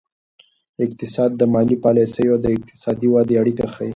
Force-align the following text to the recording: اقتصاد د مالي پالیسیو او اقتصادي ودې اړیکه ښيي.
اقتصاد 0.85 1.31
د 1.37 1.41
مالي 1.53 1.77
پالیسیو 1.85 2.33
او 2.37 2.53
اقتصادي 2.57 3.07
ودې 3.11 3.35
اړیکه 3.41 3.65
ښيي. 3.73 3.89